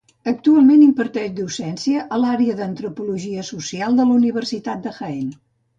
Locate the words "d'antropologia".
2.63-3.47